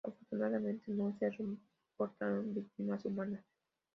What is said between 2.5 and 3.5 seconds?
víctimas humanas.